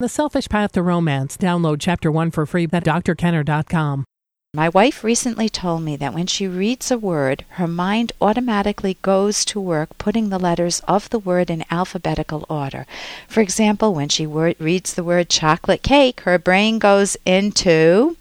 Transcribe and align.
The 0.00 0.08
Selfish 0.08 0.48
Path 0.48 0.72
to 0.72 0.82
Romance. 0.82 1.36
Download 1.36 1.76
Chapter 1.78 2.10
1 2.10 2.30
for 2.30 2.46
free 2.46 2.64
at 2.64 2.84
drkenner.com. 2.84 4.06
My 4.54 4.70
wife 4.70 5.04
recently 5.04 5.50
told 5.50 5.82
me 5.82 5.94
that 5.96 6.14
when 6.14 6.26
she 6.26 6.48
reads 6.48 6.90
a 6.90 6.96
word, 6.96 7.44
her 7.50 7.68
mind 7.68 8.12
automatically 8.18 8.96
goes 9.02 9.44
to 9.44 9.60
work 9.60 9.98
putting 9.98 10.30
the 10.30 10.38
letters 10.38 10.80
of 10.88 11.10
the 11.10 11.18
word 11.18 11.50
in 11.50 11.66
alphabetical 11.70 12.46
order. 12.48 12.86
For 13.28 13.42
example, 13.42 13.92
when 13.92 14.08
she 14.08 14.26
wor- 14.26 14.54
reads 14.58 14.94
the 14.94 15.04
word 15.04 15.28
chocolate 15.28 15.82
cake, 15.82 16.20
her 16.20 16.38
brain 16.38 16.78
goes 16.78 17.18
into 17.26 18.16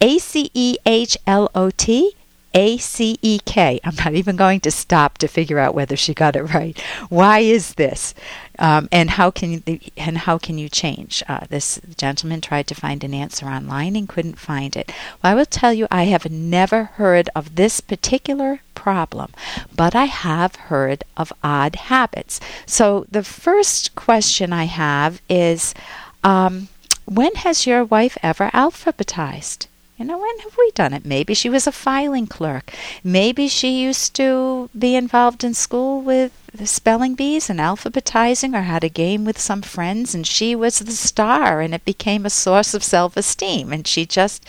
A 0.00 0.18
C 0.20 0.52
E 0.54 0.76
H 0.86 1.16
L 1.26 1.50
O 1.56 1.70
T 1.70 2.14
a 2.54 2.78
C 2.78 3.18
E 3.20 3.40
K. 3.44 3.80
I'm 3.84 3.96
not 3.96 4.14
even 4.14 4.36
going 4.36 4.60
to 4.60 4.70
stop 4.70 5.18
to 5.18 5.28
figure 5.28 5.58
out 5.58 5.74
whether 5.74 5.96
she 5.96 6.14
got 6.14 6.36
it 6.36 6.44
right. 6.54 6.80
Why 7.08 7.40
is 7.40 7.74
this? 7.74 8.14
Um, 8.58 8.88
and 8.92 9.10
how 9.10 9.32
can 9.32 9.50
you, 9.66 9.80
and 9.96 10.18
how 10.18 10.38
can 10.38 10.56
you 10.58 10.68
change? 10.68 11.22
Uh, 11.28 11.40
this 11.50 11.80
gentleman 11.96 12.40
tried 12.40 12.68
to 12.68 12.74
find 12.74 13.02
an 13.02 13.12
answer 13.12 13.46
online 13.46 13.96
and 13.96 14.08
couldn't 14.08 14.38
find 14.38 14.76
it. 14.76 14.92
Well, 15.22 15.32
I 15.32 15.34
will 15.34 15.46
tell 15.46 15.74
you, 15.74 15.88
I 15.90 16.04
have 16.04 16.30
never 16.30 16.84
heard 16.84 17.28
of 17.34 17.56
this 17.56 17.80
particular 17.80 18.60
problem, 18.76 19.32
but 19.74 19.96
I 19.96 20.04
have 20.04 20.54
heard 20.54 21.02
of 21.16 21.32
odd 21.42 21.74
habits. 21.76 22.38
So 22.66 23.06
the 23.10 23.24
first 23.24 23.96
question 23.96 24.52
I 24.52 24.64
have 24.64 25.20
is, 25.28 25.74
um, 26.22 26.68
when 27.06 27.34
has 27.34 27.66
your 27.66 27.84
wife 27.84 28.16
ever 28.22 28.50
alphabetized? 28.54 29.66
You 29.96 30.04
know, 30.04 30.18
when 30.18 30.38
have 30.40 30.56
we 30.58 30.72
done 30.72 30.92
it? 30.92 31.04
Maybe 31.04 31.34
she 31.34 31.48
was 31.48 31.68
a 31.68 31.72
filing 31.72 32.26
clerk. 32.26 32.72
Maybe 33.04 33.46
she 33.46 33.80
used 33.80 34.14
to 34.14 34.68
be 34.76 34.96
involved 34.96 35.44
in 35.44 35.54
school 35.54 36.00
with 36.00 36.32
the 36.52 36.66
spelling 36.66 37.14
bees 37.14 37.48
and 37.48 37.60
alphabetizing 37.60 38.58
or 38.58 38.62
had 38.62 38.82
a 38.82 38.88
game 38.88 39.24
with 39.24 39.38
some 39.38 39.62
friends 39.62 40.12
and 40.12 40.26
she 40.26 40.56
was 40.56 40.80
the 40.80 40.92
star 40.92 41.60
and 41.60 41.72
it 41.72 41.84
became 41.84 42.26
a 42.26 42.30
source 42.30 42.74
of 42.74 42.82
self 42.82 43.16
esteem 43.16 43.72
and 43.72 43.86
she 43.86 44.04
just 44.04 44.44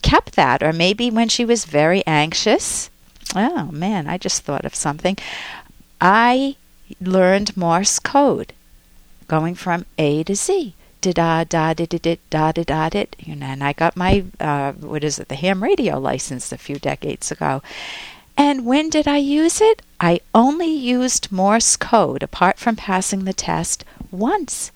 kept 0.00 0.36
that. 0.36 0.62
Or 0.62 0.72
maybe 0.72 1.10
when 1.10 1.28
she 1.28 1.44
was 1.44 1.66
very 1.66 2.02
anxious. 2.06 2.88
Oh 3.36 3.70
man, 3.70 4.06
I 4.06 4.16
just 4.16 4.42
thought 4.42 4.64
of 4.64 4.74
something. 4.74 5.18
I 6.00 6.56
learned 6.98 7.58
Morse 7.58 7.98
code 7.98 8.54
going 9.26 9.54
from 9.54 9.84
A 9.98 10.24
to 10.24 10.34
Z 10.34 10.74
da 11.00 11.12
da 11.12 11.44
da 11.44 11.72
da 11.74 11.84
da 11.86 12.16
da 12.30 12.52
da 12.52 12.62
da 12.62 12.88
da 12.88 13.04
you 13.18 13.36
know 13.36 13.46
and 13.46 13.62
I 13.62 13.72
got 13.72 13.96
my 13.96 14.24
uh, 14.40 14.72
what 14.72 15.04
is 15.04 15.18
it 15.18 15.28
the 15.28 15.34
ham 15.34 15.62
radio 15.62 15.98
license 15.98 16.52
a 16.52 16.58
few 16.58 16.78
decades 16.78 17.30
ago 17.30 17.62
and 18.36 18.64
when 18.66 18.90
did 18.90 19.06
I 19.08 19.18
use 19.18 19.60
it 19.60 19.82
I 20.00 20.20
only 20.34 20.72
used 20.72 21.32
Morse 21.32 21.76
code 21.76 22.22
apart 22.22 22.58
from 22.58 22.76
passing 22.76 23.24
the 23.24 23.32
test 23.32 23.84
once 24.10 24.70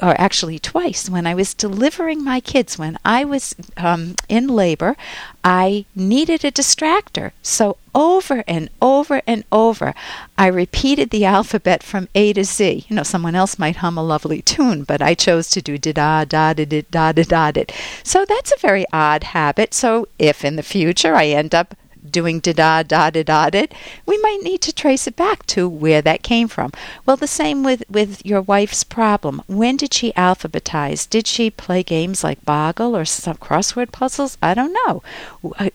or 0.00 0.20
actually 0.20 0.58
twice, 0.58 1.08
when 1.08 1.28
I 1.28 1.34
was 1.34 1.54
delivering 1.54 2.24
my 2.24 2.40
kids, 2.40 2.76
when 2.76 2.98
I 3.04 3.24
was 3.24 3.54
um, 3.76 4.16
in 4.28 4.48
labor, 4.48 4.96
I 5.44 5.84
needed 5.94 6.44
a 6.44 6.50
distractor. 6.50 7.30
So 7.40 7.76
over 7.94 8.42
and 8.48 8.68
over 8.80 9.22
and 9.28 9.44
over, 9.52 9.94
I 10.36 10.48
repeated 10.48 11.10
the 11.10 11.24
alphabet 11.24 11.84
from 11.84 12.08
A 12.16 12.32
to 12.32 12.42
Z. 12.42 12.86
You 12.88 12.96
know, 12.96 13.04
someone 13.04 13.36
else 13.36 13.60
might 13.60 13.76
hum 13.76 13.96
a 13.96 14.02
lovely 14.02 14.42
tune, 14.42 14.82
but 14.82 15.00
I 15.00 15.14
chose 15.14 15.48
to 15.50 15.62
do 15.62 15.78
da 15.78 16.24
da 16.24 16.24
da 16.24 16.64
da 16.64 16.82
da 16.90 17.12
da 17.12 17.50
da. 17.52 17.64
So 18.02 18.24
that's 18.24 18.52
a 18.52 18.60
very 18.60 18.84
odd 18.92 19.22
habit. 19.22 19.72
So 19.72 20.08
if 20.18 20.44
in 20.44 20.56
the 20.56 20.64
future 20.64 21.14
I 21.14 21.26
end 21.26 21.54
up 21.54 21.76
doing 22.12 22.38
da 22.40 22.52
da 22.52 22.82
da 22.82 23.10
da 23.10 23.22
da 23.22 23.50
da, 23.50 23.66
we 24.06 24.18
might 24.18 24.40
need 24.42 24.60
to 24.62 24.72
trace 24.72 25.06
it 25.06 25.16
back 25.16 25.46
to 25.46 25.68
where 25.68 26.02
that 26.02 26.22
came 26.22 26.46
from. 26.46 26.70
Well, 27.04 27.16
the 27.16 27.26
same 27.26 27.64
with, 27.64 27.82
with 27.90 28.24
your 28.24 28.42
wife's 28.42 28.84
problem. 28.84 29.42
When 29.46 29.76
did 29.76 29.92
she 29.94 30.12
alphabetize? 30.12 31.08
Did 31.08 31.26
she 31.26 31.50
play 31.50 31.82
games 31.82 32.22
like 32.22 32.44
Boggle 32.44 32.96
or 32.96 33.04
some 33.04 33.36
crossword 33.36 33.90
puzzles? 33.90 34.38
I 34.42 34.54
don't 34.54 34.76
know. 34.86 35.02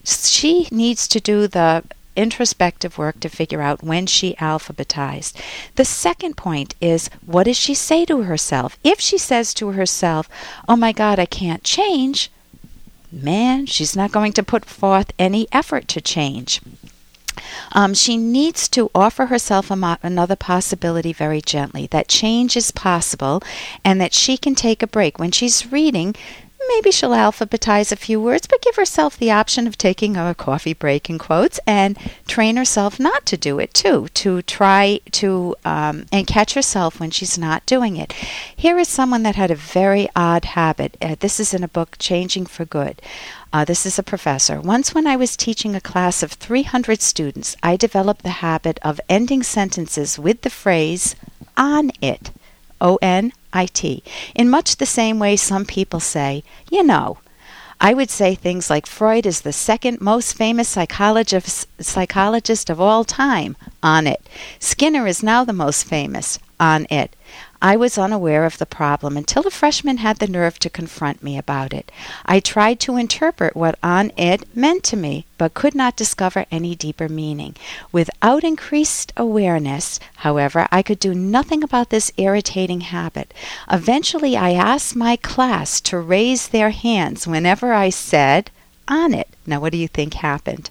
She 0.03 0.67
needs 0.71 1.07
to 1.09 1.19
do 1.19 1.47
the 1.47 1.84
introspective 2.17 2.97
work 2.97 3.19
to 3.19 3.29
figure 3.29 3.62
out 3.62 3.83
when 3.83 4.07
she 4.07 4.33
alphabetized. 4.35 5.33
The 5.75 5.85
second 5.85 6.35
point 6.35 6.73
is 6.81 7.09
what 7.25 7.44
does 7.44 7.57
she 7.57 7.73
say 7.75 8.06
to 8.06 8.23
herself? 8.23 8.78
If 8.83 9.00
she 9.00 9.17
says 9.17 9.53
to 9.53 9.72
herself, 9.72 10.28
Oh 10.67 10.75
my 10.75 10.91
God, 10.91 11.19
I 11.19 11.25
can't 11.25 11.63
change, 11.63 12.31
man, 13.12 13.66
she's 13.66 13.95
not 13.95 14.12
going 14.12 14.34
to 14.34 14.44
put 14.44 14.66
forth 14.66 15.12
any 15.18 15.47
effort 15.51 15.88
to 15.90 16.01
change. 16.01 16.62
Um, 17.73 17.94
she 17.94 18.18
needs 18.18 18.68
to 18.69 18.90
offer 18.95 19.28
herself 19.28 19.69
mo- 19.69 19.97
another 20.01 20.35
possibility 20.35 21.13
very 21.13 21.41
gently 21.41 21.88
that 21.88 22.07
change 22.07 22.57
is 22.57 22.72
possible 22.72 23.41
and 23.84 24.01
that 24.01 24.13
she 24.13 24.38
can 24.38 24.56
take 24.56 24.81
a 24.81 24.88
break. 24.88 25.19
When 25.19 25.31
she's 25.31 25.72
reading, 25.72 26.16
maybe 26.68 26.91
she'll 26.91 27.12
alphabetize 27.12 27.91
a 27.91 27.95
few 27.95 28.22
words, 28.22 28.47
but 28.47 28.62
give 28.62 28.75
herself 28.75 29.18
the 29.18 29.31
option 29.31 29.68
of 29.68 29.78
taking 29.78 30.18
a 30.18 30.35
coffee 30.35 30.73
break 30.73 31.09
in 31.09 31.18
quotes 31.18 31.59
and 31.66 31.97
train 32.28 32.57
herself 32.57 33.00
not 33.00 33.25
to 33.25 33.38
do 33.38 33.59
it 33.59 33.73
too, 33.73 34.07
to 34.13 34.41
try 34.44 35.00
to 35.12 35.56
um, 35.66 36.06
and 36.12 36.28
catch 36.28 36.53
herself 36.53 37.00
when 37.00 37.12
she's 37.12 37.38
not 37.38 37.66
doing 37.66 37.97
it. 37.97 38.13
Here 38.56 38.78
is 38.78 38.88
someone 38.88 39.23
that 39.23 39.35
had 39.35 39.51
a 39.51 39.56
very 39.56 40.07
odd 40.16 40.45
habit. 40.45 40.97
Uh, 41.01 41.16
this 41.19 41.40
is 41.40 41.53
in 41.53 41.63
a 41.63 41.68
book, 41.68 41.97
Changing 42.00 42.45
for 42.45 42.66
Good. 42.66 43.01
Uh, 43.53 43.63
this 43.63 43.85
is 43.85 43.97
a 43.97 44.03
professor. 44.03 44.59
Once, 44.59 44.94
when 44.94 45.07
I 45.07 45.16
was 45.16 45.38
teaching 45.38 45.74
a 45.74 45.81
class 45.81 46.22
of 46.22 46.34
300 46.34 47.01
students, 47.01 47.56
I 47.63 47.78
developed 47.78 48.24
the 48.24 48.29
habit 48.29 48.78
of 48.81 49.00
ending 49.07 49.41
sentences 49.41 50.19
with 50.19 50.41
the 50.41 50.50
phrase 50.50 51.16
on 51.56 51.91
it. 52.01 52.31
O 52.81 52.97
N 53.01 53.33
I 53.53 53.65
T. 53.67 54.03
In 54.35 54.49
much 54.49 54.75
the 54.75 54.85
same 54.85 55.19
way 55.19 55.35
some 55.35 55.65
people 55.65 55.99
say, 55.99 56.43
you 56.69 56.83
know. 56.83 57.17
I 57.79 57.93
would 57.93 58.09
say 58.09 58.33
things 58.33 58.71
like 58.71 58.88
Freud 58.88 59.27
is 59.27 59.41
the 59.41 59.53
second 59.53 60.01
most 60.01 60.33
famous 60.35 60.67
psychologist, 60.67 61.67
psychologist 61.79 62.71
of 62.71 62.81
all 62.81 63.03
time 63.03 63.55
on 63.83 64.07
it. 64.07 64.27
Skinner 64.59 65.05
is 65.05 65.21
now 65.21 65.43
the 65.43 65.53
most 65.53 65.83
famous 65.83 66.39
on 66.59 66.88
it. 66.90 67.16
I 67.62 67.75
was 67.75 67.97
unaware 67.97 68.45
of 68.45 68.57
the 68.57 68.66
problem 68.66 69.18
until 69.18 69.47
a 69.47 69.51
freshman 69.51 69.97
had 69.97 70.19
the 70.19 70.28
nerve 70.28 70.59
to 70.59 70.69
confront 70.69 71.23
me 71.23 71.38
about 71.38 71.73
it. 71.73 71.91
I 72.25 72.40
tried 72.40 72.79
to 72.81 72.97
interpret 72.97 73.56
what 73.56 73.79
on 73.81 74.12
it 74.16 74.56
meant 74.56 74.84
to 74.85 74.97
me, 74.97 75.25
but 75.38 75.56
could 75.56 75.73
not 75.73 75.95
discover 75.95 76.45
any 76.51 76.75
deeper 76.75 77.09
meaning. 77.09 77.56
Without 77.91 78.44
increased 78.44 79.12
awareness, 79.18 80.00
however, 80.18 80.68
I 80.72 80.84
could 80.84 81.00
do 81.00 81.16
nothing 81.16 81.63
about 81.63 81.90
this 81.90 82.12
irritating 82.18 82.81
habit. 82.81 83.34
Eventually, 83.72 84.38
I 84.38 84.51
asked 84.51 84.95
my 84.95 85.16
class 85.16 85.81
to 85.81 85.97
raise 86.00 86.50
their 86.50 86.69
hands 86.69 87.28
whenever 87.28 87.74
I 87.74 87.89
said, 87.89 88.51
on 88.88 89.13
it. 89.13 89.29
Now, 89.47 89.62
what 89.62 89.72
do 89.72 89.78
you 89.78 89.88
think 89.88 90.16
happened? 90.16 90.69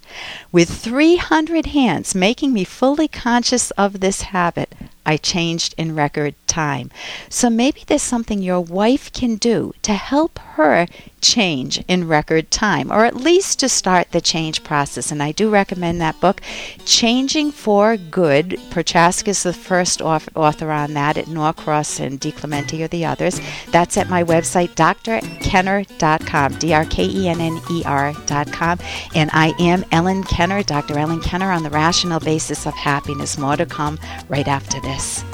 With 0.53 0.69
300 0.69 1.66
hands 1.66 2.14
making 2.14 2.53
me 2.53 2.64
fully 2.64 3.09
conscious 3.09 3.70
of 3.72 4.00
this 4.00 4.20
habit, 4.22 4.75
I 5.06 5.16
changed 5.16 5.75
in 5.78 5.94
record 5.94 6.34
time. 6.47 6.91
So 7.31 7.48
maybe 7.48 7.82
there's 7.86 8.03
something 8.03 8.42
your 8.42 8.60
wife 8.60 9.12
can 9.12 9.36
do 9.36 9.72
to 9.82 9.94
help 9.94 10.38
her 10.56 10.88
change 11.20 11.82
in 11.88 12.09
record 12.09 12.50
time, 12.50 12.91
or 12.91 13.04
at 13.04 13.16
least 13.16 13.60
to 13.60 13.69
start 13.69 14.10
the 14.10 14.20
change 14.20 14.65
process. 14.65 15.12
And 15.12 15.22
I 15.22 15.32
do 15.32 15.48
recommend 15.48 16.00
that 16.00 16.20
book, 16.20 16.41
Changing 16.84 17.53
for 17.53 17.97
Good. 17.97 18.60
Prochaska 18.70 19.31
is 19.31 19.42
the 19.42 19.53
first 19.53 20.03
author 20.03 20.70
on 20.70 20.94
that 20.94 21.16
at 21.16 21.26
Norcross 21.26 22.00
and 22.00 22.20
DiClemente 22.20 22.84
are 22.84 22.88
the 22.88 23.04
others. 23.04 23.41
That's 23.70 23.97
at 23.97 24.10
my 24.10 24.25
website, 24.25 24.70
drkenner.com, 24.75 26.54
D 26.54 26.75
R 26.75 26.84
K 26.84 27.04
E 27.04 27.28
N 27.28 27.41
N 27.41 27.60
E 27.70 27.82
R.com. 27.84 28.66
And 29.15 29.31
I 29.32 29.54
am 29.59 29.84
Ellen 29.93 30.25
Kenner, 30.25 30.62
Dr. 30.62 30.99
Ellen 30.99 31.21
Kenner, 31.21 31.50
on 31.53 31.62
the 31.62 31.71
rational 31.71 32.21
basis 32.21 32.66
of 32.66 32.75
happiness. 32.75 33.38
More 33.38 33.56
to 33.56 33.66
come 33.66 33.99
right 34.28 34.49
after 34.49 34.81
this. 34.81 35.25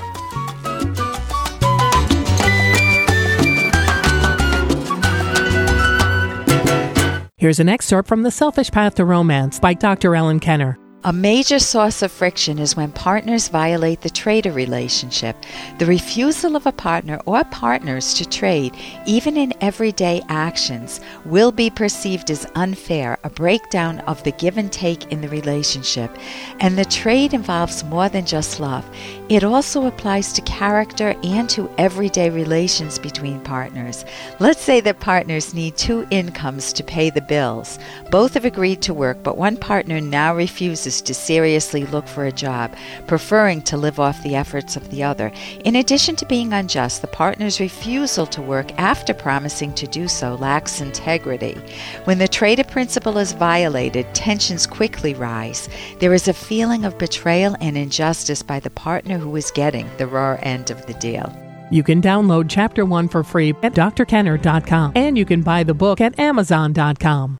Here's 7.42 7.58
an 7.58 7.68
excerpt 7.68 8.06
from 8.06 8.22
The 8.22 8.30
Selfish 8.30 8.70
Path 8.70 8.94
to 8.94 9.04
Romance 9.04 9.58
by 9.58 9.74
Dr. 9.74 10.14
Ellen 10.14 10.38
Kenner. 10.38 10.78
A 11.04 11.12
major 11.12 11.58
source 11.58 12.00
of 12.02 12.12
friction 12.12 12.60
is 12.60 12.76
when 12.76 12.92
partners 12.92 13.48
violate 13.48 14.02
the 14.02 14.10
trader 14.10 14.52
relationship. 14.52 15.36
The 15.78 15.86
refusal 15.86 16.54
of 16.54 16.64
a 16.64 16.70
partner 16.70 17.18
or 17.26 17.42
partners 17.42 18.14
to 18.14 18.24
trade, 18.24 18.76
even 19.04 19.36
in 19.36 19.52
everyday 19.60 20.22
actions, 20.28 21.00
will 21.24 21.50
be 21.50 21.70
perceived 21.70 22.30
as 22.30 22.46
unfair, 22.54 23.18
a 23.24 23.30
breakdown 23.30 23.98
of 24.00 24.22
the 24.22 24.30
give 24.30 24.58
and 24.58 24.70
take 24.70 25.10
in 25.10 25.20
the 25.20 25.28
relationship. 25.28 26.16
And 26.60 26.78
the 26.78 26.84
trade 26.84 27.34
involves 27.34 27.82
more 27.82 28.08
than 28.08 28.24
just 28.24 28.60
love. 28.60 28.88
It 29.32 29.44
also 29.44 29.86
applies 29.86 30.34
to 30.34 30.42
character 30.42 31.14
and 31.22 31.48
to 31.48 31.70
everyday 31.78 32.28
relations 32.28 32.98
between 32.98 33.40
partners. 33.40 34.04
Let's 34.40 34.60
say 34.60 34.82
that 34.82 35.00
partners 35.00 35.54
need 35.54 35.78
two 35.78 36.06
incomes 36.10 36.70
to 36.74 36.84
pay 36.84 37.08
the 37.08 37.22
bills. 37.22 37.78
Both 38.10 38.34
have 38.34 38.44
agreed 38.44 38.82
to 38.82 38.92
work, 38.92 39.22
but 39.22 39.38
one 39.38 39.56
partner 39.56 40.02
now 40.02 40.34
refuses 40.36 41.00
to 41.00 41.14
seriously 41.14 41.86
look 41.86 42.06
for 42.06 42.26
a 42.26 42.30
job, 42.30 42.76
preferring 43.06 43.62
to 43.62 43.78
live 43.78 43.98
off 43.98 44.22
the 44.22 44.34
efforts 44.34 44.76
of 44.76 44.90
the 44.90 45.02
other. 45.02 45.32
In 45.64 45.76
addition 45.76 46.14
to 46.16 46.26
being 46.26 46.52
unjust, 46.52 47.00
the 47.00 47.06
partner's 47.06 47.58
refusal 47.58 48.26
to 48.26 48.42
work 48.42 48.78
after 48.78 49.14
promising 49.14 49.72
to 49.76 49.86
do 49.86 50.08
so 50.08 50.34
lacks 50.34 50.82
integrity. 50.82 51.56
When 52.04 52.18
the 52.18 52.28
Trader 52.28 52.64
principle 52.64 53.16
is 53.16 53.32
violated, 53.32 54.14
tensions 54.14 54.66
quickly 54.66 55.14
rise. 55.14 55.70
There 56.00 56.12
is 56.12 56.28
a 56.28 56.34
feeling 56.34 56.84
of 56.84 56.98
betrayal 56.98 57.56
and 57.62 57.78
injustice 57.78 58.42
by 58.42 58.60
the 58.60 58.68
partner 58.68 59.21
who 59.22 59.36
is 59.36 59.50
getting 59.50 59.88
the 59.96 60.06
raw 60.06 60.36
end 60.42 60.70
of 60.70 60.84
the 60.86 60.94
deal. 60.94 61.34
You 61.70 61.82
can 61.82 62.02
download 62.02 62.46
Chapter 62.50 62.84
1 62.84 63.08
for 63.08 63.22
free 63.24 63.50
at 63.62 63.72
drkenner.com 63.72 64.92
and 64.94 65.16
you 65.16 65.24
can 65.24 65.42
buy 65.42 65.62
the 65.62 65.74
book 65.74 66.00
at 66.00 66.18
amazon.com. 66.18 67.38